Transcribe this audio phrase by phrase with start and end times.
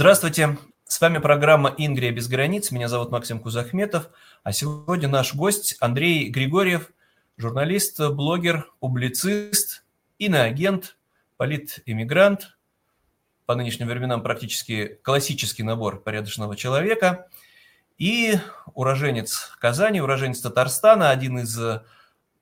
[0.00, 0.56] Здравствуйте,
[0.86, 2.70] с вами программа «Ингрия без границ».
[2.70, 4.10] Меня зовут Максим Кузахметов,
[4.44, 6.92] а сегодня наш гость Андрей Григорьев,
[7.36, 9.82] журналист, блогер, публицист,
[10.20, 10.96] иноагент,
[11.36, 12.56] политэмигрант,
[13.44, 17.26] по нынешним временам практически классический набор порядочного человека,
[17.96, 18.38] и
[18.74, 21.58] уроженец Казани, уроженец Татарстана, один из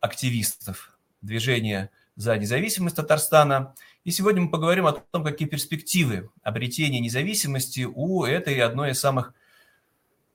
[0.01, 3.75] активистов движения за независимость Татарстана–
[4.07, 9.35] и сегодня мы поговорим о том, какие перспективы обретения независимости у этой одной из самых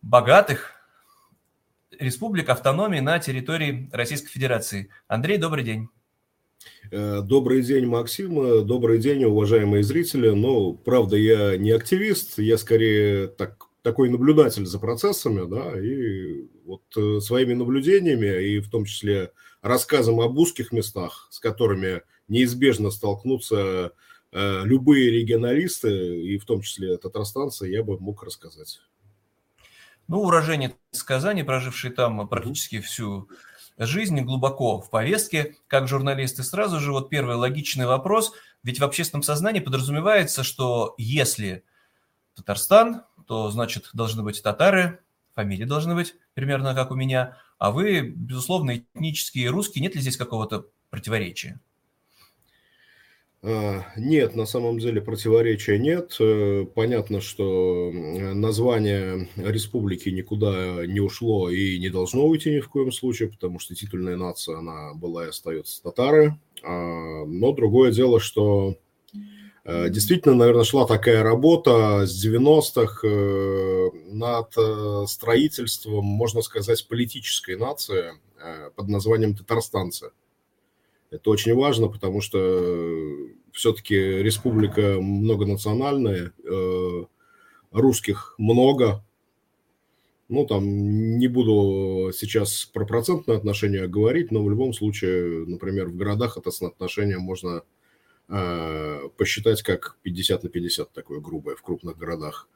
[0.01, 0.73] богатых
[1.97, 4.89] республик автономии на территории Российской Федерации.
[5.07, 5.87] Андрей, добрый день.
[6.91, 8.67] Э, добрый день, Максим.
[8.67, 10.31] Добрый день, уважаемые зрители.
[10.31, 16.83] Ну, правда, я не активист, я скорее так, такой наблюдатель за процессами, да, и вот
[16.97, 19.31] э, своими наблюдениями, и в том числе
[19.61, 23.93] рассказом об узких местах, с которыми неизбежно столкнутся
[24.31, 28.81] э, любые регионалисты, и в том числе татарстанцы, я бы мог рассказать.
[30.07, 30.73] Ну, уроженец
[31.05, 33.29] Казани, проживший там практически всю
[33.77, 38.83] жизнь, глубоко в повестке, как журналист, и сразу же вот первый логичный вопрос, ведь в
[38.83, 41.63] общественном сознании подразумевается, что если
[42.35, 44.99] Татарстан, то значит должны быть татары,
[45.33, 50.17] фамилии должны быть примерно как у меня, а вы, безусловно, этнические русские, нет ли здесь
[50.17, 51.59] какого-то противоречия?
[53.43, 56.17] А, нет, на самом деле противоречия нет.
[56.19, 62.91] Э, понятно, что название республики никуда не ушло и не должно уйти ни в коем
[62.91, 66.39] случае, потому что титульная нация, она была и остается татары.
[66.63, 68.75] А, но другое дело, что э,
[69.65, 78.13] действительно, наверное, шла такая работа с 90-х э, над строительством, можно сказать, политической нации
[78.75, 80.11] под названием татарстанцы.
[81.11, 87.03] Это очень важно, потому что э, все-таки республика многонациональная, э,
[87.71, 89.03] русских много.
[90.29, 95.97] Ну, там не буду сейчас про процентное отношение говорить, но в любом случае, например, в
[95.97, 97.61] городах это соотношение можно э,
[99.17, 102.47] посчитать как 50 на 50, такое грубое в крупных городах.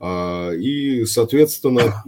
[0.00, 2.04] А, и, соответственно,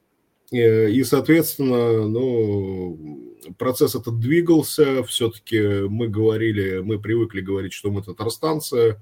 [0.50, 9.00] и, соответственно, ну, процесс этот двигался, все-таки мы говорили, мы привыкли говорить, что мы татарстанцы,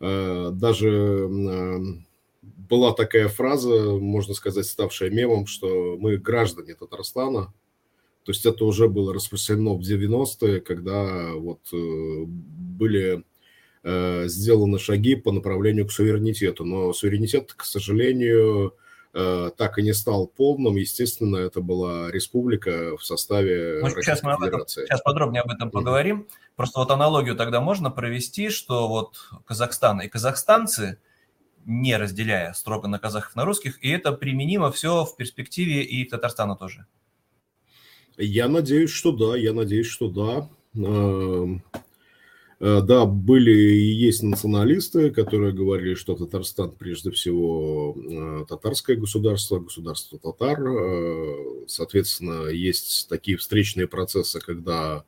[0.00, 1.78] э, даже э,
[2.42, 7.52] была такая фраза, можно сказать, ставшая мемом, что мы граждане Татарстана,
[8.26, 13.24] то есть это уже было распространено в 90-е, когда вот э, были
[13.84, 16.64] сделаны шаги по направлению к суверенитету.
[16.64, 18.74] Но суверенитет, к сожалению,
[19.18, 20.76] Э, так и не стал полным.
[20.76, 25.70] Естественно, это была республика в составе ну, сейчас мы об этом, Сейчас подробнее об этом
[25.70, 26.20] поговорим.
[26.20, 26.54] Mm-hmm.
[26.56, 29.16] Просто вот аналогию тогда можно провести, что вот
[29.46, 30.98] Казахстан и казахстанцы,
[31.64, 36.54] не разделяя строго на казахов, на русских, и это применимо все в перспективе и Татарстана
[36.54, 36.84] тоже.
[38.16, 40.48] Я надеюсь, что да, я надеюсь, что да.
[40.74, 41.62] Эм,
[42.58, 49.58] Э, да, были и есть националисты, которые говорили, что Татарстан прежде всего э, татарское государство,
[49.58, 50.66] государство татар.
[50.66, 55.04] Э, соответственно, есть такие встречные процессы, когда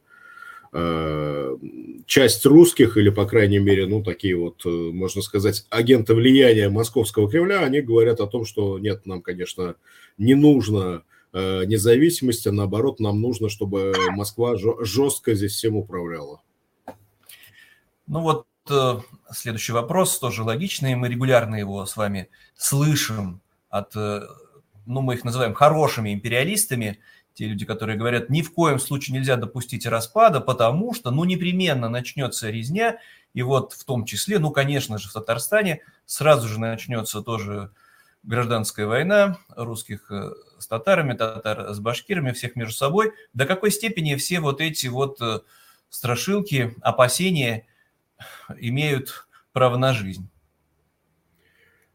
[2.04, 7.60] часть русских, или, по крайней мере, ну, такие вот, можно сказать, агенты влияния московского Кремля,
[7.60, 9.76] они говорят о том, что нет, нам, конечно,
[10.18, 16.40] не нужно независимости, а наоборот, нам нужно, чтобы Москва жестко здесь всем управляла.
[18.06, 19.00] Ну вот э,
[19.30, 20.94] следующий вопрос тоже логичный.
[20.94, 24.22] Мы регулярно его с вами слышим от, э,
[24.86, 27.00] ну мы их называем хорошими империалистами,
[27.34, 31.88] те люди, которые говорят, ни в коем случае нельзя допустить распада, потому что, ну, непременно
[31.88, 32.98] начнется резня,
[33.32, 37.70] и вот в том числе, ну, конечно же, в Татарстане сразу же начнется тоже
[38.28, 43.12] гражданская война русских э, с татарами, татар с башкирами, всех между собой.
[43.34, 45.18] До какой степени все вот эти вот
[45.90, 47.66] страшилки, опасения–
[48.58, 50.28] имеют право на жизнь.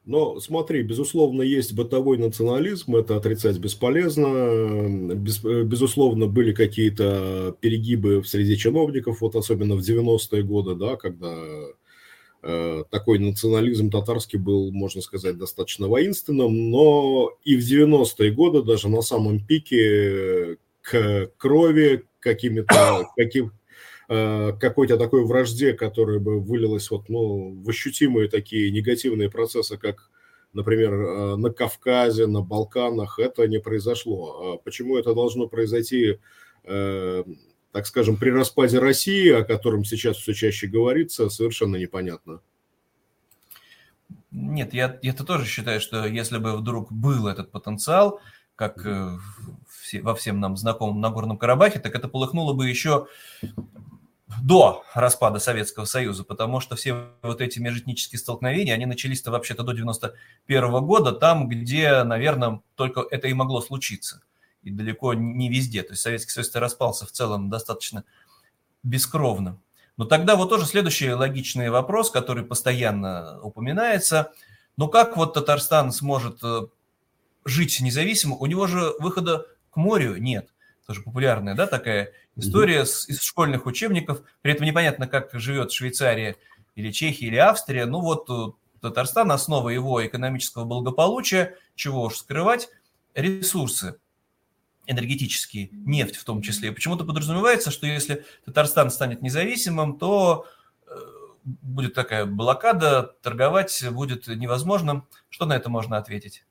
[0.05, 5.13] Но смотри, безусловно, есть бытовой национализм, это отрицать бесполезно.
[5.15, 11.33] Без, безусловно, были какие-то перегибы в среде чиновников, вот особенно в 90-е годы, да, когда
[11.33, 11.73] э,
[12.89, 19.01] такой национализм татарский был, можно сказать, достаточно воинственным, но и в 90-е годы, даже на
[19.01, 23.53] самом пике, к крови, какими-то, каким,
[24.09, 30.11] Э, какой-то такой вражде, которая бы вылилась вот, ну, в ощутимые такие негативные процессы, как,
[30.51, 34.55] например, э, на Кавказе, на Балканах, это не произошло.
[34.55, 36.19] А почему это должно произойти,
[36.65, 37.23] э,
[37.73, 42.39] так скажем, при распаде России, о котором сейчас все чаще говорится, совершенно непонятно.
[44.29, 48.21] Нет, я это тоже считаю, что если бы вдруг был этот потенциал,
[48.55, 49.17] как э,
[50.01, 53.07] во всем нам знакомом Нагорном Карабахе, так это полыхнуло бы еще
[54.43, 59.73] до распада Советского Союза, потому что все вот эти межэтнические столкновения, они начались-то вообще-то до
[59.73, 64.21] 91 года, там, где, наверное, только это и могло случиться.
[64.63, 65.83] И далеко не везде.
[65.83, 68.05] То есть Советский Союз распался в целом достаточно
[68.81, 69.59] бескровно.
[69.97, 74.31] Но тогда вот тоже следующий логичный вопрос, который постоянно упоминается.
[74.77, 76.61] Ну как вот Татарстан сможет э,
[77.45, 78.35] жить независимо?
[78.35, 80.49] У него же выхода к морю нет.
[80.87, 84.21] Тоже популярная, да, такая история с, из школьных учебников.
[84.41, 86.35] При этом непонятно, как живет Швейцария
[86.75, 87.85] или Чехия или Австрия.
[87.85, 92.69] Ну вот э, Татарстан, основа его экономического благополучия, чего уж скрывать,
[93.13, 93.97] ресурсы
[94.87, 96.71] энергетические, нефть в том числе.
[96.71, 100.45] Почему-то подразумевается, что если Татарстан станет независимым, то
[100.87, 100.91] э,
[101.43, 105.05] будет такая блокада, торговать будет невозможно.
[105.29, 106.43] Что на это можно ответить?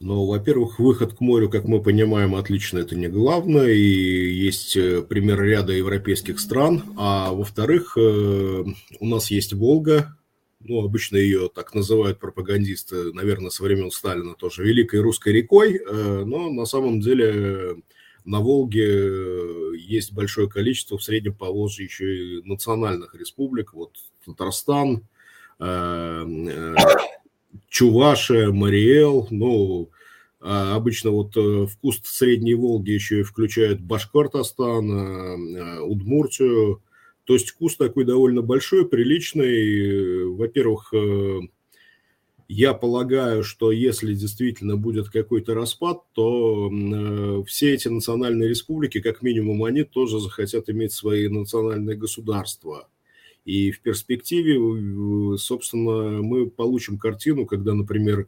[0.00, 5.02] Ну, во-первых, выход к морю, как мы понимаем, отлично это не главное, и есть э,
[5.02, 6.84] пример ряда европейских стран.
[6.96, 8.64] А во-вторых, э,
[9.00, 10.16] у нас есть Волга,
[10.60, 16.24] ну, обычно ее так называют пропагандисты, наверное, со времен Сталина тоже, Великой Русской рекой, э,
[16.24, 17.76] но на самом деле
[18.24, 23.92] на Волге есть большое количество, в среднем по Волжье еще и национальных республик, вот
[24.24, 25.04] Татарстан,
[25.60, 26.74] э, э,
[27.68, 29.90] Чувашия, Мариэл, ну,
[30.40, 36.80] а обычно вот в куст Средней Волги еще и включают Башкортостан, Удмуртию,
[37.28, 40.24] то есть куст такой довольно большой, приличный.
[40.34, 41.40] Во-первых, э,
[42.48, 49.20] я полагаю, что если действительно будет какой-то распад, то э, все эти национальные республики, как
[49.20, 52.88] минимум, они тоже захотят иметь свои национальные государства.
[53.44, 58.26] И в перспективе, собственно, мы получим картину, когда, например,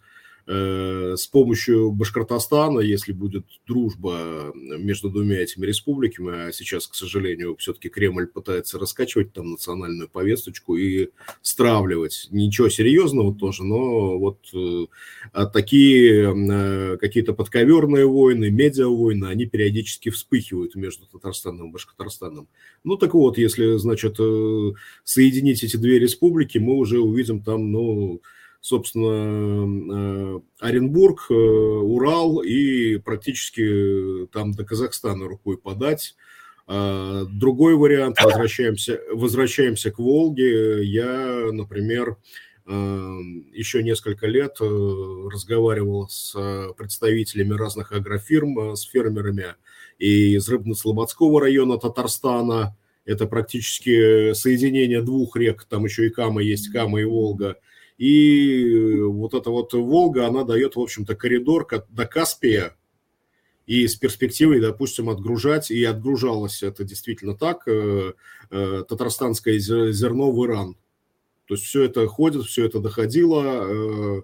[0.50, 7.88] с помощью Башкортостана, если будет дружба между двумя этими республиками, а сейчас, к сожалению, все-таки
[7.88, 11.10] Кремль пытается раскачивать там национальную повесточку и
[11.40, 12.26] стравливать.
[12.32, 14.86] Ничего серьезного тоже, но вот э,
[15.32, 22.48] а такие э, какие-то подковерные войны, медиа-войны, они периодически вспыхивают между Татарстаном и Башкортостаном.
[22.82, 24.16] Ну так вот, если, значит,
[25.04, 28.20] соединить эти две республики, мы уже увидим там, ну,
[28.60, 36.14] собственно, э, Оренбург, э, Урал и практически там до Казахстана рукой подать.
[36.66, 40.84] А, другой вариант, возвращаемся, возвращаемся к Волге.
[40.84, 42.16] Я, например,
[42.66, 42.72] э,
[43.52, 46.36] еще несколько лет разговаривал с
[46.76, 49.56] представителями разных агрофирм, с фермерами
[49.98, 52.76] из Рыбно-Слободского района Татарстана.
[53.04, 57.56] Это практически соединение двух рек, там еще и Кама есть, Кама и Волга–
[58.00, 62.74] и вот эта вот Волга, она дает, в общем-то, коридор до Каспия,
[63.66, 68.14] и с перспективой, допустим, отгружать, и отгружалось это действительно так, э,
[68.50, 70.76] э, татарстанское зерно в Иран.
[71.44, 74.22] То есть все это ходит, все это доходило,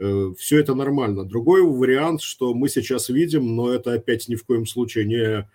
[0.00, 1.24] э, все это нормально.
[1.24, 5.48] Другой вариант, что мы сейчас видим, но это опять ни в коем случае не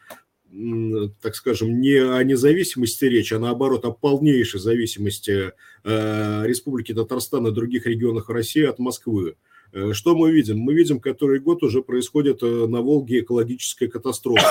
[1.21, 5.53] так скажем, не о независимости речь, а наоборот о полнейшей зависимости
[5.83, 9.35] э, Республики Татарстан и других регионах России от Москвы.
[9.71, 10.57] Э, что мы видим?
[10.59, 14.43] Мы видим, который год уже происходит э, на Волге экологическая катастрофа.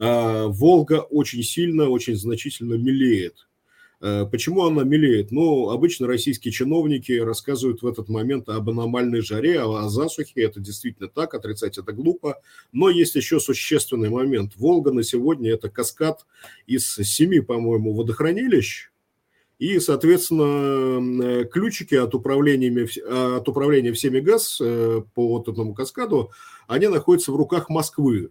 [0.00, 3.47] Волга очень сильно, очень значительно мелеет.
[4.00, 5.30] Э, почему она мелеет?
[5.32, 10.42] Ну, обычно российские чиновники рассказывают в этот момент об аномальной жаре, о засухе.
[10.42, 12.40] Это действительно так, отрицать это глупо.
[12.72, 14.52] Но есть еще существенный момент.
[14.56, 16.26] Волга на сегодня– это каскад
[16.66, 18.90] из семи, по-моему, водохранилищ.
[19.58, 22.86] И, соответственно, э, ключики от управления,
[23.36, 26.30] от управления всеми газ э, по вот этому каскаду,
[26.68, 28.30] они находятся в руках Москвы.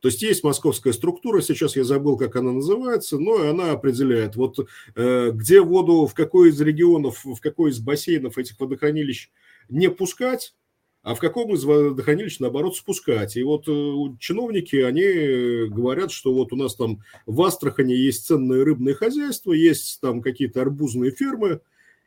[0.00, 4.58] То есть есть московская структура, сейчас я забыл, как она называется, но она определяет, вот
[4.96, 9.30] э, где воду, в какой из регионов, в какой из бассейнов этих водохранилищ
[9.68, 10.54] не пускать,
[11.02, 13.36] а в каком из водохранилищ, наоборот, спускать.
[13.36, 18.64] И вот э, чиновники, они говорят, что вот у нас там в Астрахани есть ценное
[18.64, 21.60] рыбное хозяйство, есть там какие-то арбузные фермы,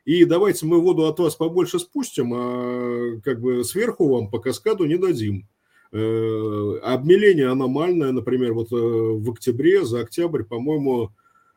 [0.04, 4.84] и давайте мы воду от вас побольше спустим, а как бы сверху вам по каскаду
[4.84, 5.48] не дадим.
[5.96, 11.12] Э, обмеление аномальное, например, вот э, в октябре, за октябрь, по-моему,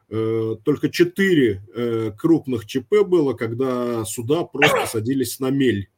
[0.10, 5.90] э, только 4 крупных ЧП было, когда суда просто садились на мель.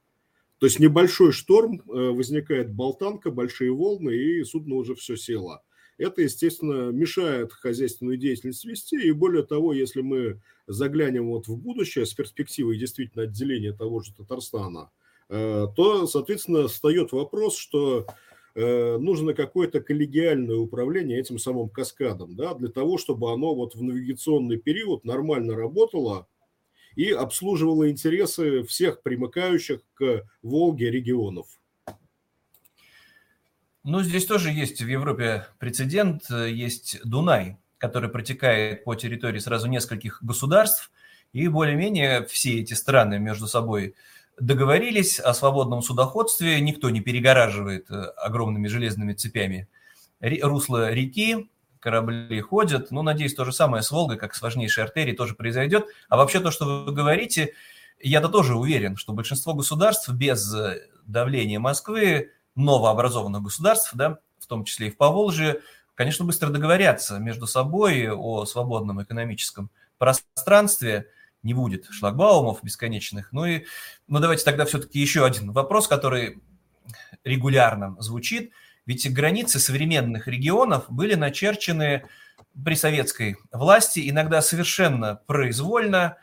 [0.60, 5.62] То есть небольшой шторм, возникает болтанка, большие волны, и судно уже все село.
[5.98, 9.02] это, естественно, мешает хозяйственную деятельность вести.
[9.02, 14.14] И более того, если мы заглянем вот в будущее с перспективой действительно отделения того же
[14.14, 14.92] Татарстана,
[15.28, 18.08] то, соответственно, встает вопрос, что
[18.56, 24.58] нужно какое-то коллегиальное управление этим самым каскадом, да, для того, чтобы оно вот в навигационный
[24.58, 26.28] период нормально работало
[26.96, 31.48] и обслуживало интересы всех примыкающих к Волге регионов.
[33.84, 40.22] Ну, здесь тоже есть в Европе прецедент, есть Дунай, который протекает по территории сразу нескольких
[40.22, 40.92] государств,
[41.32, 43.96] и более-менее все эти страны между собой
[44.40, 49.68] договорились о свободном судоходстве, никто не перегораживает э, огромными железными цепями
[50.22, 52.92] русло реки, корабли ходят.
[52.92, 55.86] Ну, надеюсь, то же самое с Волгой, как с важнейшей артерией, тоже произойдет.
[56.10, 57.54] А вообще то, что вы говорите,
[58.00, 64.66] я-то тоже уверен, что большинство государств без э, давления Москвы, новообразованных государств, да, в том
[64.66, 65.62] числе и в Поволжье,
[65.96, 71.08] конечно, быстро договорятся между собой о свободном экономическом пространстве,
[71.44, 73.32] не будет шлагбаумов бесконечных.
[73.32, 73.66] Ну и
[74.08, 76.42] ну давайте тогда все-таки еще один вопрос, который
[77.24, 78.52] регулярно звучит–
[78.90, 82.08] ведь границы современных регионов были начерчены
[82.66, 86.18] при советской власти, иногда совершенно произвольно,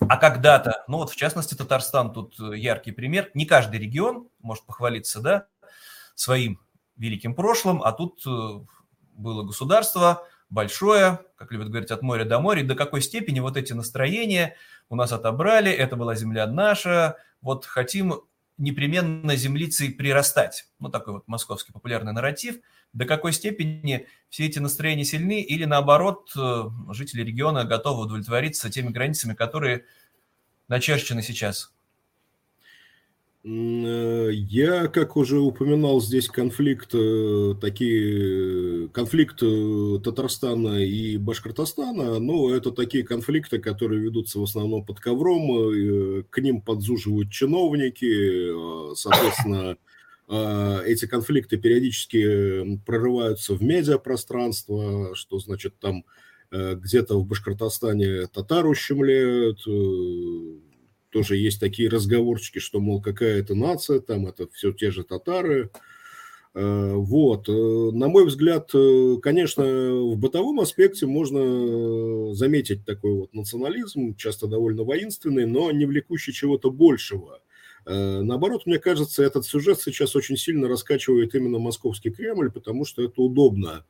[0.00, 5.22] а когда-то, ну вот в частности Татарстан тут яркий пример, не каждый регион может похвалиться,
[5.22, 5.46] да,
[6.14, 6.60] своим
[6.98, 8.60] великим прошлым, а тут э,
[9.14, 13.72] было государство большое, как любят говорить, от моря до моря, до какой степени вот эти
[13.72, 14.56] настроения
[14.88, 18.22] у нас отобрали, это была земля наша, вот хотим
[18.58, 20.68] непременно землицей прирастать.
[20.78, 22.56] Ну, такой вот московский популярный нарратив.
[22.92, 28.88] До какой степени все эти настроения сильны или, наоборот, э, жители региона готовы удовлетвориться теми
[28.88, 29.84] границами, которые
[30.68, 31.75] начерчены сейчас?
[33.48, 42.52] Э, я, как уже упоминал, здесь конфликт, э, такие, конфликт э, Татарстана и Башкортостана, но
[42.52, 49.76] это такие конфликты, которые ведутся в основном под ковром, к ним подзуживают чиновники, соответственно,
[50.84, 56.04] эти конфликты периодически прорываются в медиапространство, что значит там
[56.50, 59.60] где-то в Башкортостане татар ущемляют,
[61.16, 65.70] тоже есть такие разговорчики, что, мол, какая это нация, там это все те же татары.
[66.52, 67.48] Э, вот.
[67.48, 74.46] Э, на мой взгляд, э, конечно, в бытовом аспекте можно заметить такой вот национализм, часто
[74.46, 77.40] довольно воинственный, но не влекущий чего-то большего.
[77.86, 83.22] Наоборот, мне кажется, этот сюжет сейчас очень сильно раскачивает именно московский Кремль, потому что это
[83.22, 83.84] удобно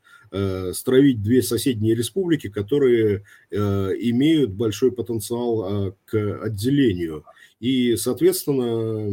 [0.74, 7.24] строить две соседние республики, которые имеют большой потенциал к отделению.
[7.58, 9.08] И, соответственно,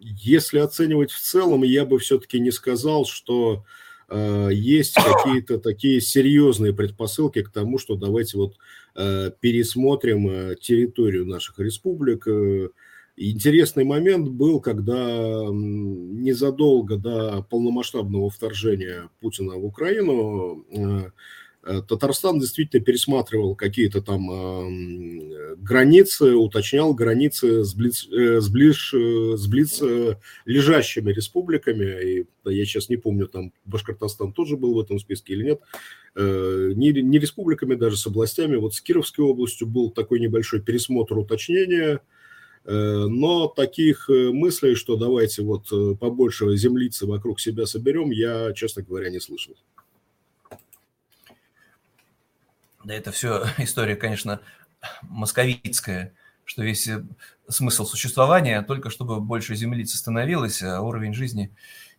[0.00, 6.72] если оценивать в целом, я бы все-таки не сказал, что э, есть какие-то такие серьезные
[6.72, 8.56] предпосылки к тому, что давайте вот
[8.94, 12.26] э, пересмотрим э, территорию наших республик.
[12.28, 12.68] Э,
[13.16, 14.94] интересный момент был, когда
[15.50, 21.10] незадолго до полномасштабного вторжения Путина в Украину э, Э,
[21.66, 29.46] Татарстан действительно пересматривал какие-то там э, границы, уточнял границы с, близ, э, с, ближ, с
[29.48, 29.82] близ
[30.44, 32.20] лежащими республиками.
[32.20, 35.60] И я сейчас не помню, там Башкортостан тоже был в этом списке или нет.
[36.14, 38.56] Не, не республиками, даже с областями.
[38.56, 42.00] Вот с Кировской областью был такой небольшой пересмотр, уточнения.
[42.64, 45.68] Но таких мыслей, что давайте вот
[45.98, 49.54] побольше землицы вокруг себя соберем, я, честно говоря, не слышал.
[52.86, 54.40] Да это все история, конечно,
[55.02, 56.14] московицкая,
[56.44, 57.02] что весь э,
[57.48, 61.52] смысл существования только чтобы больше землицы становилось, а уровень жизни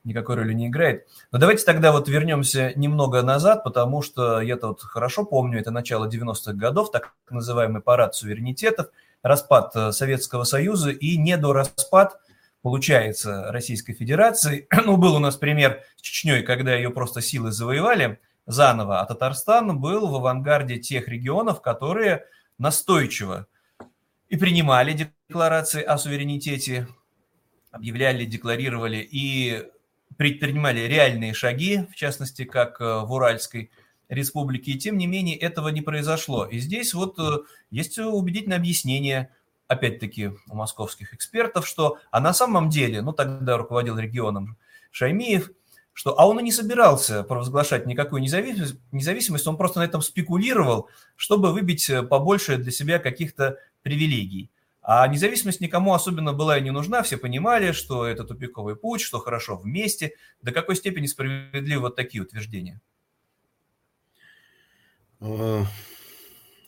[0.06, 1.06] никакой роли не играет.
[1.34, 6.08] Но давайте тогда вот вернемся немного назад, потому что я-то вот хорошо помню, это начало
[6.08, 8.88] 90-х годов, так называемый парад суверенитетов,
[9.22, 12.22] распад э, Советского Союза и недораспад,
[12.62, 14.70] получается, Российской Федерации.
[14.86, 19.80] Ну, был у нас пример с Чечней, когда ее просто силы завоевали, заново, а Татарстан
[19.80, 22.26] был в авангарде тех регионов, которые
[22.58, 23.46] настойчиво
[24.30, 26.88] и принимали декларации о суверенитете,
[27.72, 29.68] объявляли, декларировали и
[30.18, 33.70] предпринимали реальные шаги, в частности, как э, в Уральской
[34.10, 36.46] республике, и тем не менее этого не произошло.
[36.46, 37.40] И здесь вот э,
[37.70, 39.30] есть убедительное объяснение,
[39.68, 44.58] опять-таки, у московских экспертов, что а на самом деле, ну тогда руководил регионом
[44.92, 45.52] Шаймиев–
[45.98, 51.52] что, а он и не собирался провозглашать никакую независимость, он просто на этом спекулировал, чтобы
[51.52, 54.52] выбить э, побольше для себя каких-то привилегий.
[54.84, 59.18] А независимость никому особенно была и не нужна, все понимали, что это тупиковый путь, что
[59.18, 60.14] хорошо вместе.
[60.44, 62.80] До какой степени справедливы вот такие утверждения?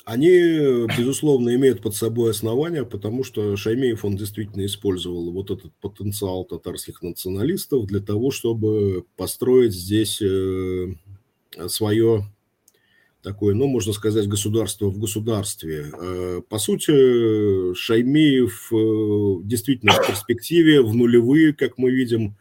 [0.09, 6.45] Они, безусловно, имеют под собой основания, потому что Шаймеев, он действительно использовал вот этот потенциал
[6.45, 10.95] татарских националистов для того, чтобы построить здесь э,
[11.67, 12.25] свое
[13.21, 15.91] такое, ну, можно сказать, государство в государстве.
[15.93, 22.35] Э, по сути, Шаймеев э, действительно в перспективе, в нулевые, как мы видим,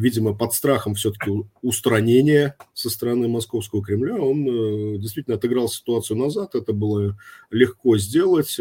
[0.00, 1.30] видимо, под страхом все-таки
[1.62, 6.54] устранения со стороны московского Кремля, он действительно отыграл ситуацию назад.
[6.54, 7.16] Это было
[7.50, 8.58] легко сделать,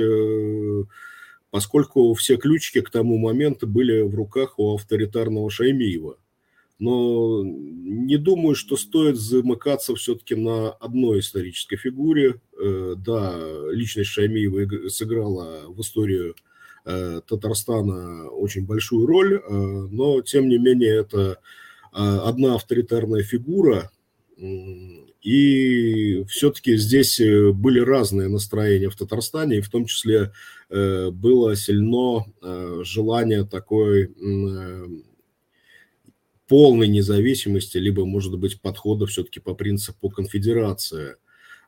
[1.50, 6.18] поскольку все ключики к тому моменту были в руках у авторитарного Шаймиева–
[6.80, 12.40] но не думаю, что стоит замыкаться все-таки на одной исторической фигуре.
[12.58, 13.38] Э, да,
[13.72, 16.34] личность Шаймиева сыграла в историю э,
[16.84, 21.38] Татарстана очень большую роль, э, но тем не менее это
[21.92, 23.92] одна авторитарная фигура,
[25.22, 30.32] и все-таки здесь были разные настроения в Татарстане, и в том числе
[30.70, 32.26] было сильно
[32.84, 34.14] желание такой
[36.50, 41.16] полной независимости, либо, может быть, подхода все-таки по принципу конфедерации.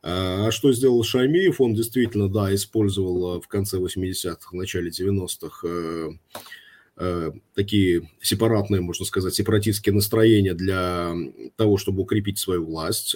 [0.04, 1.62] А, а что сделал Шаймиев?
[1.62, 6.10] Он действительно, да, использовал э, в конце 80-х, в начале 90-х э,
[6.98, 11.14] э, такие сепаратные, можно сказать, сепаратистские настроения для
[11.56, 13.16] того, чтобы укрепить свою власть.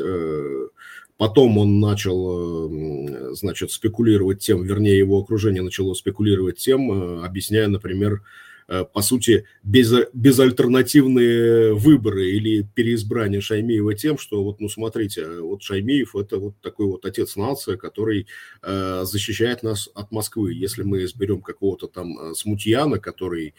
[1.18, 8.22] Потом он начал, значит, спекулировать тем, вернее, его окружение начало спекулировать тем, объясняя, например,
[8.68, 16.16] по сути, без, безальтернативные выборы или переизбрание Шаймиева тем, что вот, ну, смотрите, вот Шаймиев–
[16.16, 18.28] это вот такой вот отец нации, который
[18.64, 20.54] э, защищает нас от Москвы.
[20.54, 23.54] Если мы изберем какого-то там э, смутьяна, который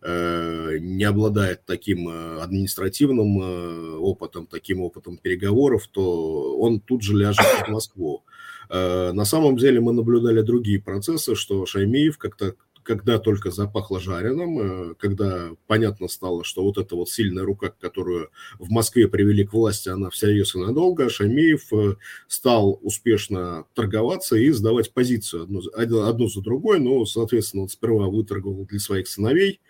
[0.00, 7.46] э, не обладает таким э, административным опытом, таким опытом переговоров, то он тут же ляжет
[7.66, 8.22] в Москву.
[8.70, 14.94] На самом деле мы наблюдали другие процессы, что Шаймиев как-то когда только запахло жареным, э,
[14.98, 19.88] когда понятно стало, что вот эта вот сильная рука, которую в Москве привели к власти,
[19.88, 21.96] она всерьез и надолго, Шамеев э,
[22.28, 28.66] стал успешно торговаться и сдавать позицию одну, одну за другой, но, соответственно, он сперва выторговал
[28.66, 29.60] для своих сыновей,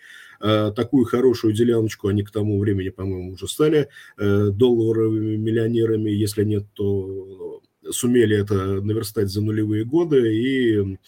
[0.40, 6.64] э, такую хорошую деляночку, они к тому времени, по-моему, уже стали долларовыми миллионерами, если нет,
[6.74, 10.98] то сумели это наверстать за нулевые годы, и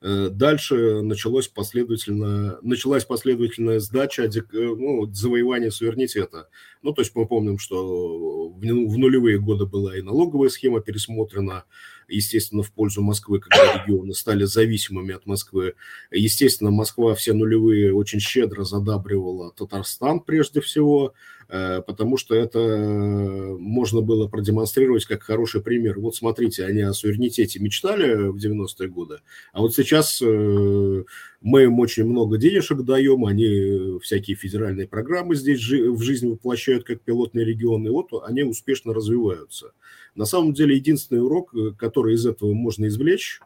[0.00, 6.48] дальше началось последовательно, началась последовательная сдача, э, ну, завоевание суверенитета.
[6.82, 11.64] Ну, то есть мы помним, что в нулевые годы была и налоговая схема пересмотрена,
[12.08, 15.74] естественно, в пользу Москвы, когда регионы стали зависимыми от Москвы.
[16.10, 21.12] Естественно, Москва все нулевые очень щедро задабривала Татарстан прежде всего,
[21.48, 26.00] э, потому что это можно было продемонстрировать как хороший пример.
[26.00, 29.20] Вот смотрите, они о суверенитете мечтали в 90-е годы,
[29.52, 31.04] а вот сейчас э,
[31.40, 37.02] мы им очень много денежек даем, они всякие федеральные программы здесь в жизнь воплощают как
[37.02, 39.72] пилотные регионы, вот они успешно развиваются.
[40.18, 43.40] На самом деле, единственный урок, э, который из этого можно извлечь,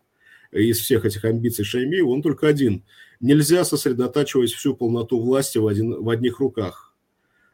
[0.52, 2.82] э, из всех этих амбиций Шаймиева, он только один.
[3.20, 6.94] Нельзя сосредотачивать всю полноту власти в, один, в одних руках.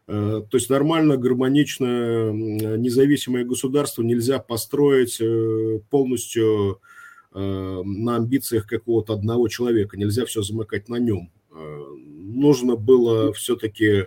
[0.06, 5.20] Э, то есть нормально, гармоничное, независимое государство нельзя построить
[5.90, 6.80] полностью
[7.34, 9.96] на амбициях какого-то одного человека.
[9.96, 11.30] Нельзя все замыкать на нем.
[11.50, 14.06] Нужно было все-таки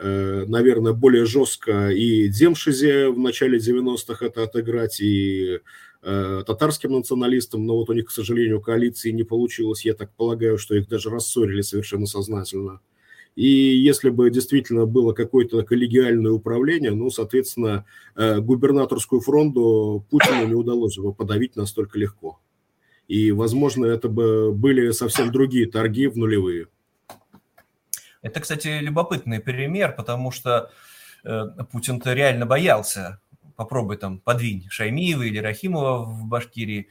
[0.00, 5.60] наверное, более жестко и Демшизе в начале 90-х это отыграть, и
[6.02, 9.84] э, татарским националистам, но вот у них, к сожалению, коалиции не получилось.
[9.84, 12.80] Я так полагаю, что их даже рассорили совершенно сознательно.
[13.34, 17.84] И если бы действительно было какое-то коллегиальное управление, ну, соответственно,
[18.16, 22.40] э, губернаторскую фронту Путину не удалось бы подавить настолько легко.
[23.06, 26.66] И, возможно, это бы были совсем другие торги в нулевые.
[28.22, 30.70] Это, кстати, любопытный пример, потому что
[31.24, 33.20] э, Путин-то реально боялся.
[33.56, 36.88] Попробуй там подвинь Шаймиева или Рахимова в Башкирии,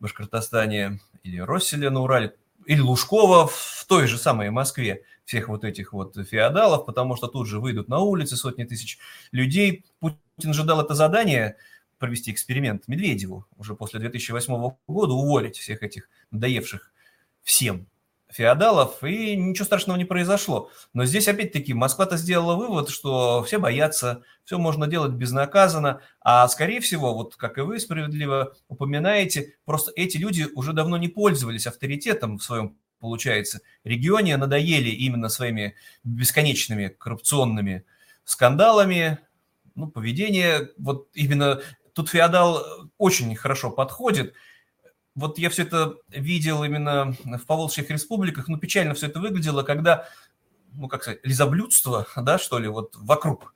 [0.00, 2.34] Башкортостане, или Росселя на Урале,
[2.66, 7.46] или Лужкова в той же самой Москве, всех вот этих вот феодалов, потому что тут
[7.46, 8.98] же выйдут на улицы сотни тысяч
[9.32, 9.84] людей.
[10.00, 11.56] Путин же дал это задание
[11.98, 16.92] провести эксперимент Медведеву уже после 2008 года, уволить всех этих надоевших
[17.42, 17.86] всем
[18.32, 20.70] феодалов, и ничего страшного не произошло.
[20.92, 26.80] Но здесь, опять-таки, Москва-то сделала вывод, что все боятся, все можно делать безнаказанно, а, скорее
[26.80, 32.38] всего, вот как и вы справедливо упоминаете, просто эти люди уже давно не пользовались авторитетом
[32.38, 37.84] в своем, получается, регионе, надоели именно своими бесконечными коррупционными
[38.24, 39.18] скандалами,
[39.74, 41.62] ну, поведение, вот именно
[41.94, 42.64] тут феодал
[42.98, 44.34] очень хорошо подходит–
[45.14, 50.08] вот я все это видел именно в Поволжских республиках, ну, печально все это выглядело, когда,
[50.72, 53.54] ну, как сказать, лизоблюдство, да, что ли, вот вокруг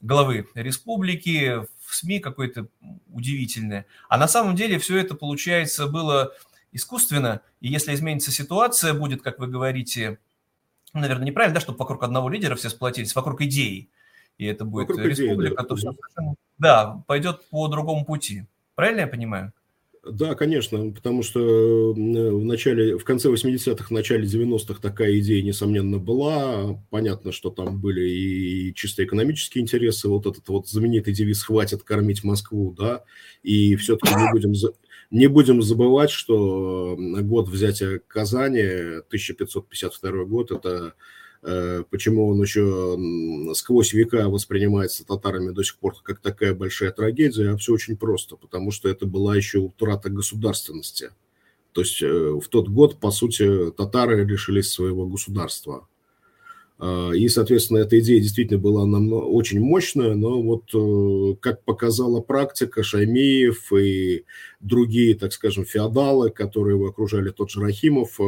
[0.00, 2.66] главы республики, в СМИ какое-то
[3.12, 3.86] удивительное.
[4.08, 6.32] А на самом деле все это, получается, было
[6.72, 10.18] искусственно, и если изменится ситуация, будет, как вы говорите,
[10.92, 13.88] наверное, неправильно, да, чтобы вокруг одного лидера все сплотились, вокруг идеи,
[14.38, 15.64] и это будет вокруг республика, идеи, да.
[15.64, 15.92] то все
[16.58, 18.46] да, пойдет по другому пути.
[18.74, 19.52] Правильно я понимаю?
[20.06, 25.98] Да, конечно, потому что в начале, в конце 80-х, в начале 90-х такая идея, несомненно,
[25.98, 26.78] была.
[26.90, 32.22] Понятно, что там были и чисто экономические интересы, вот этот вот знаменитый девиз «хватит кормить
[32.22, 33.04] Москву», да,
[33.42, 34.52] и все-таки не будем,
[35.10, 38.60] не будем забывать, что год взятия Казани,
[39.08, 40.90] 1552 год, это Э,
[41.90, 42.96] почему он еще
[43.54, 48.36] сквозь века воспринимается татарами до сих пор как такая большая трагедия, а все очень просто,
[48.36, 51.10] потому что это была еще утрата государственности.
[51.74, 55.88] То есть э, в тот год, по сути, татары лишились своего государства.
[56.78, 62.20] А, и, соответственно, эта идея действительно была намного, очень мощная, но вот, э, как показала
[62.20, 64.24] практика, Шаймиев и
[64.60, 68.20] другие, так скажем, феодалы, которые его окружали, тот же Рахимов,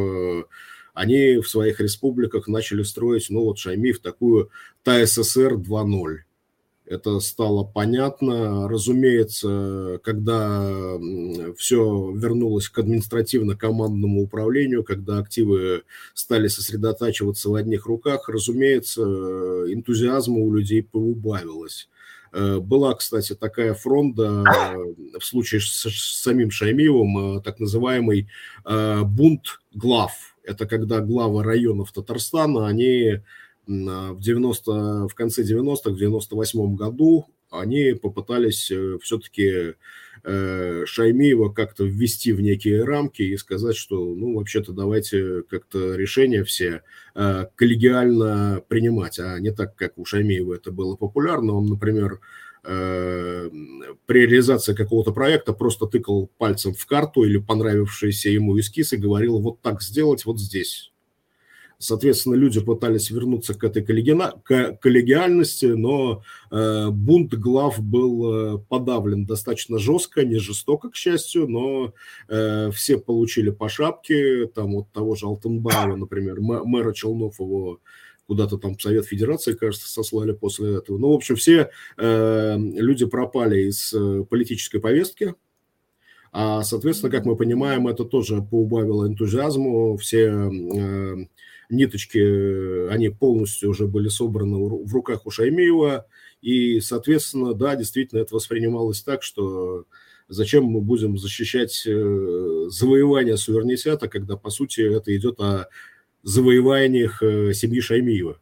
[0.97, 4.49] они в своих республиках начали строить, ну вот Шаймиев, такую
[4.83, 6.17] ТССР 2.0.
[6.87, 8.67] Это стало понятно.
[8.67, 10.97] Разумеется, когда
[11.57, 15.83] все вернулось к административно-командному управлению, когда активы
[16.15, 21.89] стали сосредотачиваться в одних руках, разумеется, энтузиазма у людей поубавилось.
[22.31, 24.43] Э, была, кстати, такая фронта
[25.19, 25.87] в случае с,
[26.21, 28.29] самим Шаймиевым, э, так называемый
[28.65, 33.21] э, бунт глав это когда главы районов Татарстана, они
[33.67, 39.75] в, 90, в конце 90-х, в 98 году, они попытались э, все-таки
[40.23, 46.43] э, Шаймиева как-то ввести в некие рамки и сказать, что, ну, вообще-то давайте как-то решения
[46.43, 46.83] все
[47.15, 51.53] э, коллегиально принимать, а не так, как у Шаймиева это было популярно.
[51.53, 52.19] Он, например,
[52.67, 59.39] при реализации какого-то проекта просто тыкал пальцем в карту или понравившийся ему эскиз и говорил
[59.39, 60.91] вот так сделать вот здесь.
[61.79, 69.77] Соответственно, люди пытались вернуться к этой коллегиальности, но э, бунт глав был э, подавлен достаточно
[69.77, 71.93] жестко, не жестоко, к счастью, но
[72.29, 77.79] э, все получили по шапке, там вот того же Алтенбаева, например, мэра Челнов его
[78.27, 80.97] куда-то там Совет Федерации, кажется, сослали после этого.
[80.97, 85.35] Ну, в общем, все э, люди пропали из э, политической повестки,
[86.31, 89.97] а, соответственно, как мы понимаем, это тоже поубавило энтузиазму.
[89.97, 91.15] Все э,
[91.69, 96.05] ниточки, они полностью уже были собраны в руках у Шаймиева.
[96.41, 99.85] И, соответственно, да, действительно, это воспринималось так, что
[100.27, 105.69] зачем мы будем защищать э, завоевание суверенитета, когда, по сути, это идет о
[106.27, 108.37] завоеваниях э, семьи Шаймиева.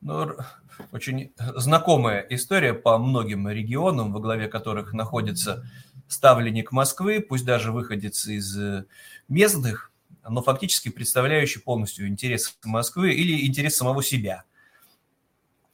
[0.00, 0.32] Ну,
[0.92, 5.64] очень знакомая история по многим регионам, во главе которых находится
[6.08, 8.86] ставленник Москвы, пусть даже выходец из э,
[9.28, 9.92] местных,
[10.28, 14.44] но фактически представляющий полностью интересы Москвы или интерес самого себя.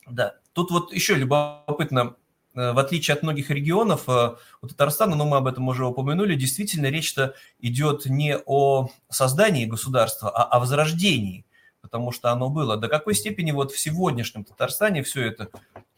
[0.07, 2.17] Да, тут вот еще любопытно
[2.55, 6.87] в отличие от многих регионов, э, у Татарстана, но мы об этом уже упомянули, действительно
[6.87, 11.47] речь-то идет не о создании государства, а о возрождении,
[11.81, 12.77] потому что оно было.
[12.77, 15.49] До какой степени вот в сегодняшнем Татарстане все это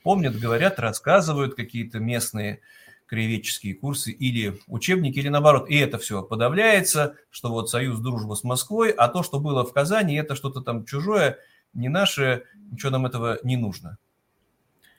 [0.03, 2.61] помнят, говорят, рассказывают какие-то местные
[3.07, 8.45] краеведческие курсы или учебники, или наоборот, и это все подавляется, что вот союз, дружба с
[8.45, 11.39] Москвой, а то, что было в Казани, это что-то там чужое,
[11.73, 13.99] не наше, ничего нам этого не нужно.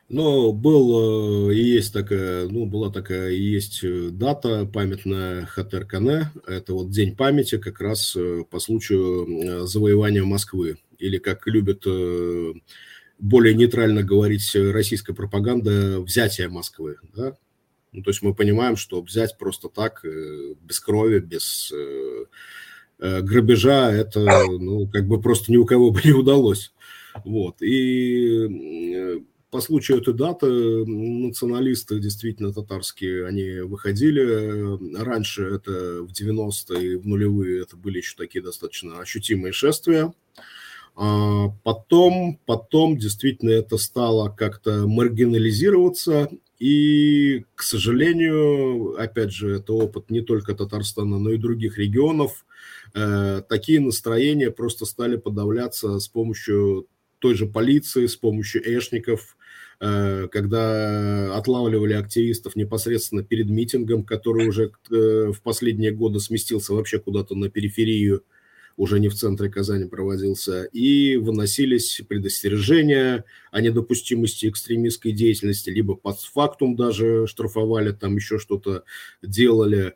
[0.10, 6.32] Но был э, и есть такая, ну, была такая и есть э, дата памятная Хатер-Кане.
[6.48, 10.78] Это вот день памяти как раз э, по случаю завоевания Москвы.
[10.98, 11.86] Или, как любят
[13.20, 16.98] более нейтрально говорить российская пропаганда, взятие Москвы.
[17.13, 17.36] Да?
[17.91, 21.72] Ну, то есть мы понимаем, что взять просто так, без крови, без
[22.98, 26.74] грабежа, это ну, как бы просто ни у кого бы не удалось.
[27.26, 27.62] Вот.
[27.62, 30.47] И по случаю этой даты
[30.86, 34.97] националисты действительно татарские, они выходили.
[35.01, 40.13] Раньше это в 90-е, в нулевые это были еще такие достаточно ощутимые шествия.
[40.95, 46.29] А потом, потом действительно это стало как-то маргинализироваться,
[46.60, 52.45] и, к сожалению, опять же, это опыт не только Татарстана, но и других регионов.
[52.95, 56.88] Э, такие настроения просто стали подавляться с помощью
[57.19, 59.38] той же полиции, с помощью эшников,
[59.80, 66.99] э, когда отлавливали активистов непосредственно перед митингом, который уже э, в последние годы сместился вообще
[66.99, 68.23] куда-то на периферию
[68.77, 76.19] уже не в центре Казани проводился, и выносились предостережения о недопустимости экстремистской деятельности, либо под
[76.21, 78.84] фактум даже штрафовали, там еще что-то
[79.23, 79.95] делали.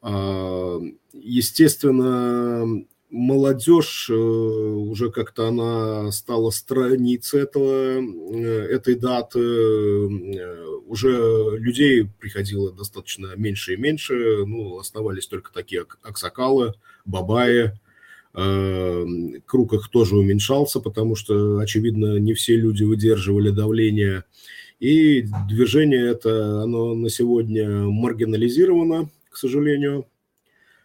[0.00, 0.80] А,
[1.12, 12.08] естественно, молодежь э, уже как-то она стала страницей этого, э, этой даты, э, уже людей
[12.18, 17.72] приходило достаточно меньше и меньше, ну, оставались только такие аксакалы, бабаи,
[19.44, 24.24] круг их тоже уменьшался, потому что, очевидно, не все люди выдерживали давление.
[24.80, 30.06] И движение это, оно на сегодня маргинализировано, к сожалению.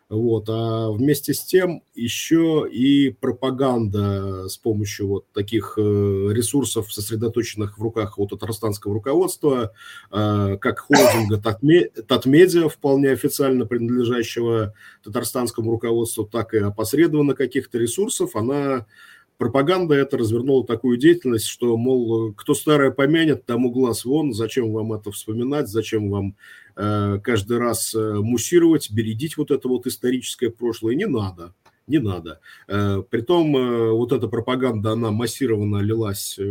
[0.10, 0.46] Вот.
[0.48, 7.82] А вместе с тем еще и пропаганда с помощью вот таких э, ресурсов, сосредоточенных в
[7.82, 9.74] руках у татарстанского руководства,
[10.12, 11.38] э, как холдинга
[12.08, 18.86] Татмедиа, вполне официально принадлежащего татарстанскому руководству, так и опосредованно каких-то ресурсов, она
[19.38, 24.93] пропаганда это развернула такую деятельность, что, мол, кто старое помянет, тому глаз вон, зачем вам
[24.93, 26.36] это вспоминать, зачем вам
[26.76, 31.54] э, каждый раз э, муссировать, бередить вот это вот историческое прошлое, не надо
[31.88, 32.41] не надо.
[32.67, 36.43] Э, притом э, вот эта пропаганда, она массированно лилась э,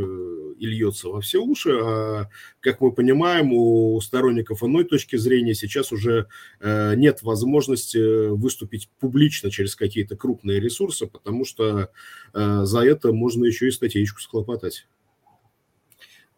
[0.58, 5.92] и льется во все уши, а, как мы понимаем, у сторонников иной точки зрения сейчас
[5.92, 6.26] уже
[6.62, 11.90] нет возможности выступить публично через какие-то крупные ресурсы, потому что
[12.32, 14.86] за это можно еще и статейку схлопотать.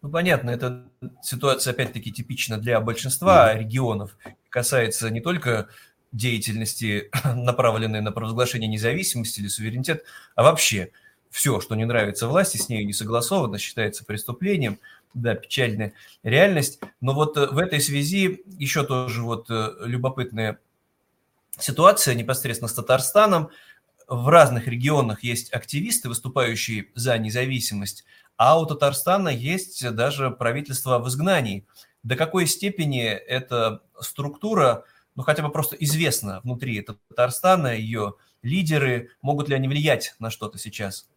[0.01, 0.89] Ну, понятно, эта
[1.21, 4.17] ситуация, опять-таки, типична для большинства регионов.
[4.49, 5.69] Касается не только
[6.11, 10.03] деятельности, направленной на провозглашение независимости или суверенитет,
[10.35, 10.91] а вообще
[11.29, 14.79] все, что не нравится власти, с ней не согласовано, считается преступлением.
[15.13, 15.93] Да, печальная
[16.23, 16.79] реальность.
[17.01, 20.59] Но вот э, в этой связи еще тоже вот э, любопытная
[21.57, 23.49] ситуация непосредственно с Татарстаном.
[24.07, 28.05] В разных регионах есть активисты, выступающие за независимость,
[28.37, 31.65] а у Татарстана есть даже правительство в изгнании.
[32.01, 34.85] До какой степени эта структура–
[35.19, 40.57] ну, хотя бы просто известно внутри Татарстана, ее лидеры, могут ли они влиять на что-то
[40.57, 41.09] сейчас?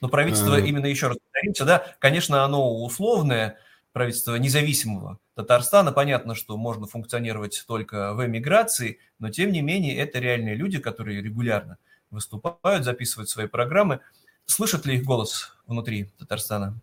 [0.00, 0.60] Но правительство, а...
[0.60, 3.58] именно еще раз повторимся, да, конечно, оно условное,
[3.92, 5.92] правительство независимого Татарстана.
[5.92, 11.20] Понятно, что можно функционировать только в эмиграции, но тем не менее это реальные люди, которые
[11.20, 11.76] регулярно
[12.10, 14.00] выступают, записывают свои программы.
[14.46, 16.80] Слышат ли их голос внутри Татарстана?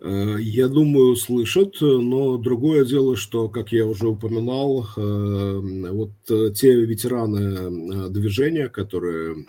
[0.00, 6.50] Э, я думаю, слышат, но другое дело, что, как я уже упоминал, э, вот э,
[6.54, 9.44] те ветераны движения, которые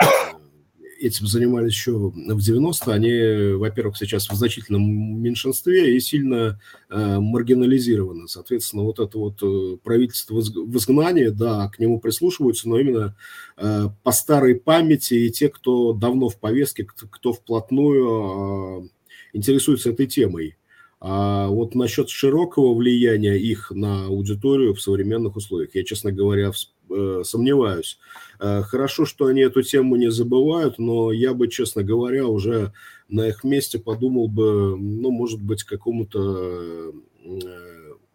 [1.00, 4.84] этим занимались еще в 90-е, они, во-первых, сейчас в значительном
[5.20, 6.60] меньшинстве и сильно
[6.90, 8.28] маргинализированы.
[8.28, 13.16] Соответственно, вот это вот правительство в изгнании, да, к нему прислушиваются, но именно
[13.56, 18.92] по старой памяти и те, кто давно в повестке, кто вплотную
[19.34, 20.56] интересуются этой темой.
[21.04, 26.52] А вот насчет широкого влияния их на аудиторию в современных условиях, я, честно говоря,
[26.91, 27.98] э, сомневаюсь.
[28.39, 32.72] Э, хорошо, что они эту тему не забывают, но я бы, честно говоря, уже
[33.10, 36.94] на их месте подумал бы, ну, может быть, какому-то
[37.26, 37.62] э,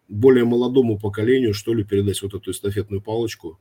[0.07, 3.59] более молодому поколению, что ли, передать вот эту эстафетную палочку.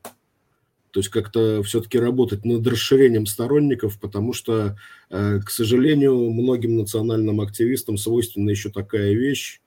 [0.97, 4.79] То есть как-то все-таки работать над расширением сторонников, потому что,
[5.11, 9.61] э, к сожалению, многим национальным активистам свойственна еще такая вещь,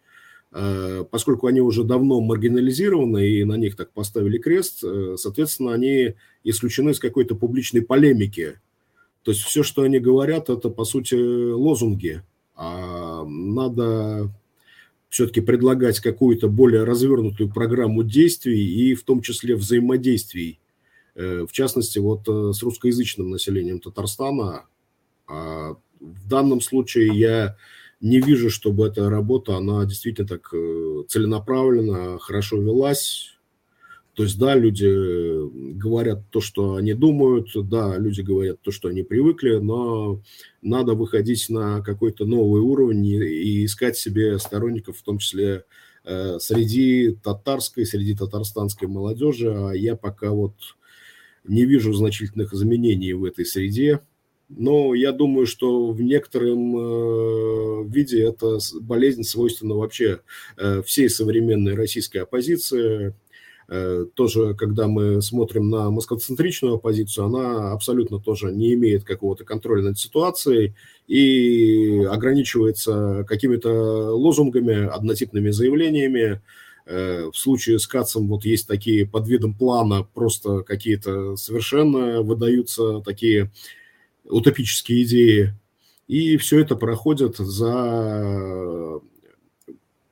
[0.51, 6.15] э, поскольку они уже давно маргинализированы и на них так поставили крест, э, соответственно, они
[6.43, 8.59] исключены из какой-то публичной полемики.
[9.21, 12.23] То есть все, что они говорят, это, по сути, лозунги.
[12.55, 14.31] А надо
[15.09, 20.59] все-таки предлагать какую-то более развернутую программу действий и в том числе взаимодействий
[21.19, 24.65] в частности, вот э, с русскоязычным населением Татарстана.
[25.27, 27.57] А в данном случае я
[27.99, 33.35] не вижу, чтобы эта работа, она действительно так э, целенаправленно, хорошо велась.
[34.13, 34.87] То есть, да, люди
[35.77, 40.21] говорят то, что они думают, да, люди говорят то, что они привыкли, но
[40.61, 45.63] надо выходить на какой-то новый уровень и искать себе сторонников, в том числе
[46.03, 49.53] э, среди татарской, среди татарстанской молодежи.
[49.53, 50.53] А я пока вот
[51.45, 54.01] не вижу значительных изменений в этой среде.
[54.49, 60.21] Но я думаю, что в некотором э, виде это болезнь свойственна вообще
[60.57, 63.13] э, всей современной российской оппозиции.
[63.71, 69.83] Э, тоже, когда мы смотрим на москвоцентричную оппозицию, она абсолютно тоже не имеет какого-то контроля
[69.83, 70.73] над ситуацией
[71.07, 76.41] и ограничивается какими-то лозунгами, однотипными заявлениями.
[76.89, 83.51] В случае с Кацем вот есть такие под видом плана просто какие-то совершенно выдаются такие
[84.23, 85.53] утопические идеи.
[86.07, 88.99] И все это проходит за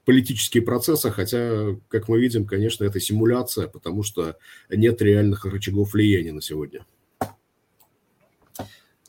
[0.05, 4.37] политические процессы, хотя, как мы видим, конечно, это симуляция, потому что
[4.69, 6.85] нет реальных рычагов влияния на сегодня.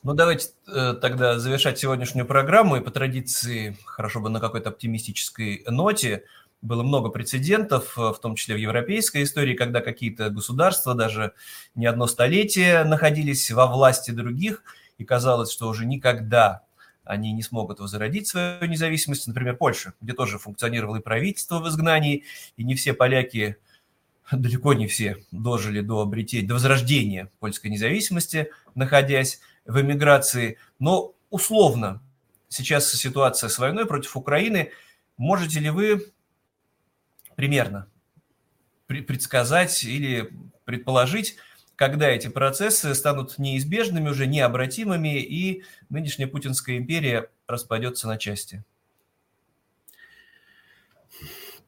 [0.02, 2.76] Ну, давайте э, тогда завершать сегодняшнюю программу.
[2.78, 6.24] И по традиции, хорошо бы на какой-то оптимистической ноте.
[6.60, 11.32] Было много прецедентов, э, в том числе в европейской истории, когда какие-то государства даже
[11.74, 14.62] не одно столетие находились во власти других–
[14.98, 16.64] и казалось, что уже никогда
[17.04, 19.26] они не смогут возродить свою независимость.
[19.26, 22.24] Например, Польша, где тоже функционировало и правительство в изгнании,
[22.56, 23.56] и не все поляки,
[24.30, 30.58] далеко не все, дожили до обретения, до возрождения польской независимости, находясь в эмиграции.
[30.78, 32.02] Но условно,
[32.48, 34.72] сейчас ситуация с войной против Украины.
[35.16, 36.12] Можете ли вы
[37.38, 37.86] примерно
[38.88, 40.28] предсказать или
[40.64, 41.36] предположить,
[41.76, 48.64] когда эти процессы станут неизбежными, уже необратимыми, и нынешняя Путинская империя распадется на части?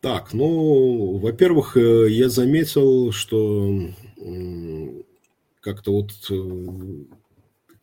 [0.01, 3.93] Так, ну, во-первых, э, я заметил, что
[5.61, 7.05] как-то вот э,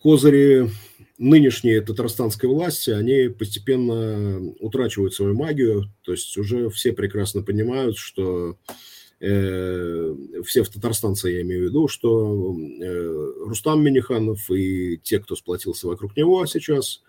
[0.04, 0.70] козыри
[1.18, 8.58] нынешней татарстанской власти, они постепенно утрачивают свою магию, то есть уже все прекрасно понимают, что
[9.20, 10.14] Э,
[10.46, 15.88] все в татарстанцы, я имею в виду, что э, Рустам Миниханов и те, кто сплотился
[15.88, 17.02] вокруг него сейчас,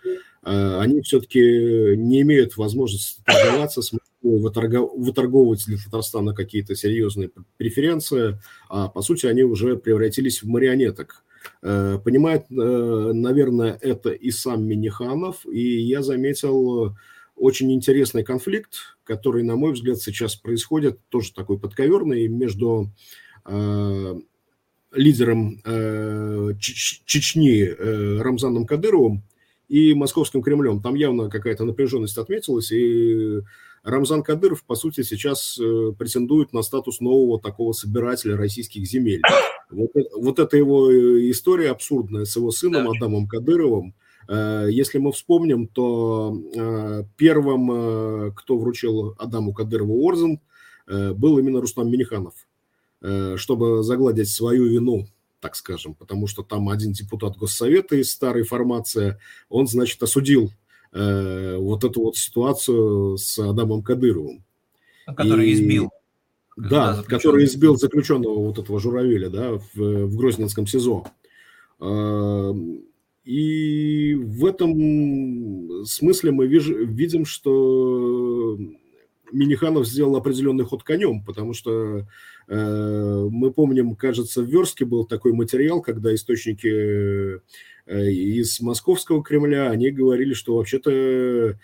[0.43, 8.89] э, они все-таки не имеют возможности торговаться с выторговывать для Татарстана какие-то серьезные преференции, а
[8.89, 11.25] по сути они уже превратились в марионеток.
[11.61, 16.95] Понимает, наверное, это и сам Миниханов, и я заметил
[17.39, 22.91] очень интересный конфликт, который, на мой взгляд, сейчас происходит, тоже такой подковерный, между
[23.45, 24.15] э,
[24.93, 29.23] лидером э, Чечни э, Рамзаном Кадыровым
[29.69, 30.83] и Московским Кремлем.
[30.83, 33.41] Там явно какая-то напряженность отметилась, и
[33.83, 39.23] Рамзан Кадыров, по сути, сейчас э, претендует на статус нового такого собирателя российских земель.
[39.71, 43.95] Вот, вот эта его э, история абсурдная с его сыном Адамом Кадыровым–
[44.29, 50.41] Э, если мы вспомним, то э, первым, э, кто вручил Адаму Кадырову орден,
[50.87, 52.49] был именно Рустам Миниханов,
[53.39, 55.07] чтобы загладить свою вину,
[55.39, 59.19] так скажем, потому что там один депутат Госсовета из старой формации,
[59.51, 60.51] он, значит, осудил
[60.91, 64.43] вот эту вот ситуацию с Адамом Кадыровым.
[65.05, 65.53] Который И...
[65.53, 65.91] избил.
[66.59, 71.05] Да, который избил заключенного вот этого Журавеля, да, в, в Грозненском СИЗО.
[73.25, 78.59] И в этом смысле мы видим, что
[79.31, 82.07] Миниханов сделал определенный ход конем, потому что
[82.49, 87.39] э, мы помним, кажется, в Верске был такой материал, когда источники
[87.87, 91.55] э, из московского Кремля, они говорили, что вообще-то Э,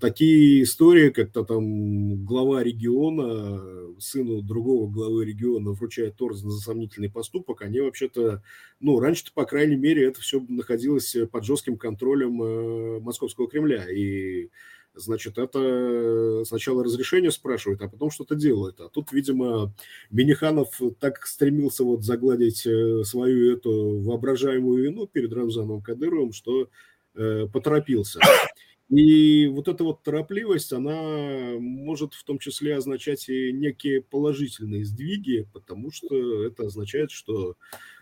[0.00, 7.62] такие истории, как-то там глава региона, сыну другого главы региона вручает орден за сомнительный поступок,
[7.62, 8.42] они вообще-то,
[8.80, 14.50] ну, раньше-то, по крайней мере, это все находилось под жестким контролем э, московского Кремля, и
[14.94, 18.80] значит, это сначала разрешение спрашивает, а потом что-то делает.
[18.80, 19.74] А тут, видимо,
[20.10, 26.68] Миниханов так стремился вот загладить э, свою эту воображаемую вину перед Рамзаном Кадыровым, что
[27.14, 28.20] э, поторопился.
[28.90, 35.48] И вот эта вот торопливость, она может в том числе означать и некие положительные сдвиги,
[35.54, 37.56] потому что это означает, что,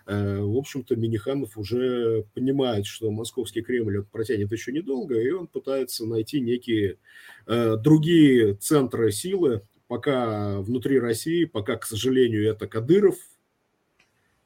[0.06, 6.04] э, в общем-то, Миниханов уже понимает, что московский Кремль протянет еще недолго, и он пытается
[6.04, 6.98] найти некие
[7.46, 13.16] э, другие центры силы, пока внутри России, пока, к сожалению, это Кадыров,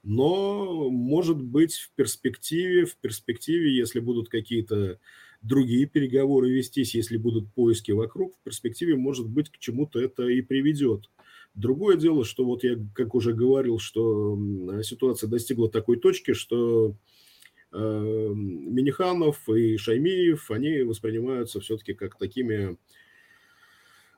[0.03, 5.01] но, может быть, в перспективе, в перспективе, если будут какие-то
[5.47, 10.43] другие переговоры вестись, если будут поиски вокруг, в перспективе, может быть, к чему-то это и
[10.43, 11.11] приведет.
[11.55, 14.39] Другое дело, что вот я, как уже говорил, что
[14.83, 16.97] ситуация достигла такой точки, что
[17.73, 17.79] э,
[18.35, 22.77] Миниханов и Шаймиев, они воспринимаются все-таки как такими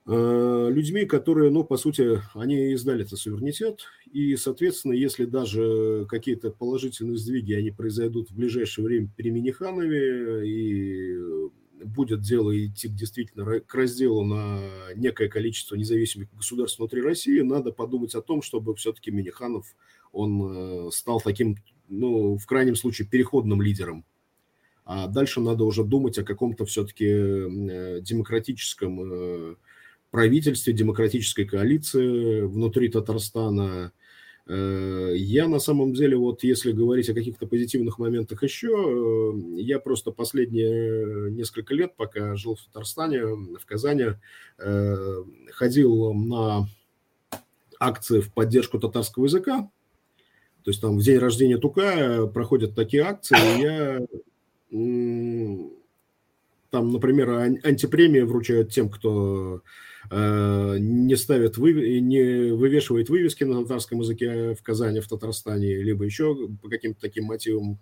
[0.09, 7.19] людьми, которые, ну, по сути, они издали это суверенитет, и, соответственно, если даже какие-то положительные
[7.19, 11.19] сдвиги, они произойдут в ближайшее время при Миниханове, и
[11.85, 14.61] будет дело идти действительно к разделу на
[14.97, 19.67] некое количество независимых государств внутри России, надо подумать о том, чтобы все-таки Миниханов,
[20.13, 21.57] он э, стал таким,
[21.89, 24.05] ну, в крайнем случае, переходным лидером.
[24.85, 29.57] А дальше надо уже думать о каком-то все-таки э, демократическом э,
[30.11, 33.93] правительстве, демократической коалиции внутри Татарстана,
[34.49, 39.79] Э, я на самом деле, вот если говорить о каких-то позитивных моментах еще, э, я
[39.79, 44.15] просто последние несколько лет, пока жил в Татарстане, в Казани,
[44.59, 46.67] э, ходил на
[47.79, 49.69] акции в поддержку татарского языка.
[50.65, 54.01] То есть там в день рождения Тука проходят такие акции, и я
[56.71, 59.63] там, например, антипремии вручают тем, кто
[60.11, 66.49] не ставит, вы, не вывешивает вывески на татарском языке в Казани, в Татарстане, либо еще
[66.63, 67.79] по каким-то таким мотивам.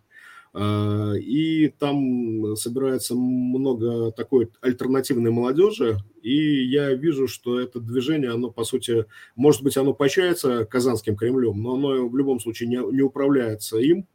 [0.56, 8.50] Э, и там собирается много такой альтернативной молодежи, и я вижу, что это движение, оно,
[8.50, 9.04] по сути,
[9.34, 14.06] может быть, оно поощряется Казанским Кремлем, но оно в любом случае не, не управляется им,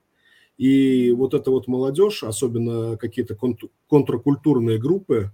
[0.57, 3.38] и вот эта вот молодежь, особенно какие-то
[3.88, 5.32] контркультурные группы,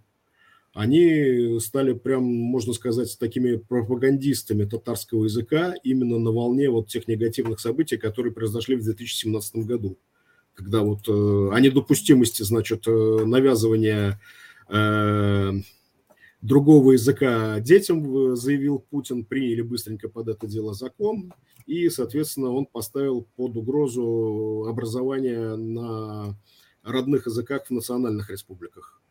[0.77, 7.59] они стали прям, можно сказать, такими пропагандистами татарского языка именно на волне вот тех негативных
[7.59, 9.97] событий, которые произошли в 2017 году.
[10.53, 14.21] Когда вот э, о недопустимости, значит, э, навязывания
[14.69, 15.51] э,
[16.43, 21.33] другого языка детям заявил Путин, приняли быстренько под это дело закон,
[21.65, 26.37] и, соответственно, он поставил под угрозу образование на
[26.83, 29.01] родных языках в национальных республиках.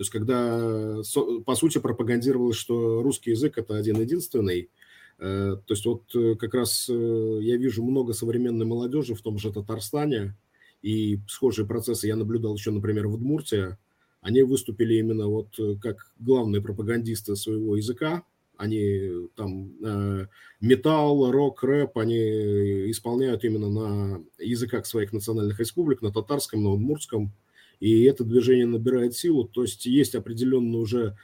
[0.00, 1.02] То есть, когда,
[1.44, 4.70] по сути, пропагандировалось, что русский язык– это один-единственный,
[5.18, 9.36] э, то есть, вот э, как раз э, я вижу много современной молодежи в том
[9.36, 10.38] же Татарстане,
[10.80, 13.76] и схожие процессы я наблюдал еще, например, в Удмуртии,
[14.22, 15.48] они выступили именно вот
[15.82, 18.22] как главные пропагандисты своего языка,
[18.56, 20.26] они там э,
[20.62, 27.34] металл, рок, рэп, они исполняют именно на языках своих национальных республик, на татарском, на удмуртском,
[27.80, 31.16] и это движение набирает силу, то есть есть определенная уже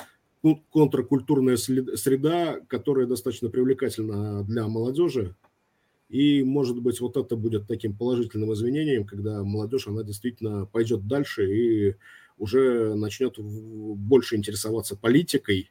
[0.72, 5.34] контркультурная среда, которая достаточно привлекательна для молодежи,
[6.09, 11.52] и, может быть, вот это будет таким положительным извинением, когда молодежь, она действительно пойдет дальше
[11.52, 11.96] и
[12.38, 15.70] уже начнет больше интересоваться политикой,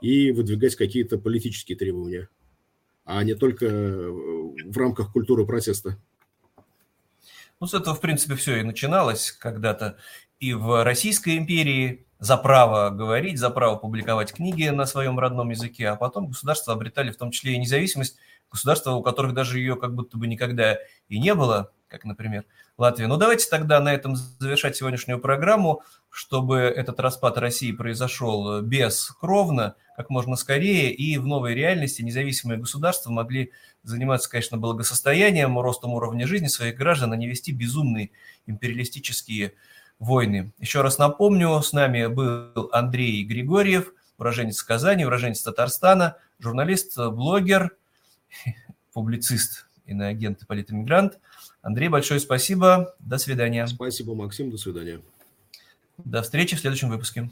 [0.00, 2.28] и выдвигать какие-то политические требования,
[3.04, 5.98] а не только э, в рамках культуры протеста.
[7.60, 9.98] Ну, с этого, в принципе, все и начиналось когда-то.
[10.38, 15.88] И в Российской империи за право говорить, за право публиковать книги на своем родном языке,
[15.88, 18.16] а потом государства обретали в том числе и независимость,
[18.50, 22.44] государства, у которых даже ее как будто бы никогда и не было, как, например,
[22.78, 23.08] Латвия.
[23.08, 30.08] Ну, давайте тогда на этом завершать сегодняшнюю программу, чтобы этот распад России произошел бескровно, как
[30.08, 33.50] можно скорее, и в новой реальности независимые государства могли
[33.82, 38.10] заниматься, конечно, благосостоянием, ростом уровня жизни своих граждан, а не вести безумные
[38.46, 39.54] империалистические
[39.98, 40.52] войны.
[40.58, 47.76] Еще раз напомню, с нами был Андрей Григорьев, уроженец Казани, уроженец Татарстана, журналист, блогер,
[48.92, 51.18] публицист, иноагент и политэмигрант–
[51.62, 52.94] Андрей, большое спасибо.
[52.98, 53.66] До свидания.
[53.66, 54.50] Спасибо, Максим.
[54.50, 55.00] До свидания.
[55.98, 57.30] До встречи в следующем выпуске.